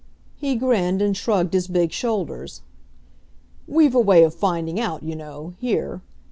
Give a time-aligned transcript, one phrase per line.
[0.35, 2.63] He grinned and shrugged his big shoulders.
[3.67, 6.01] "We've a way of finding out, you know, here.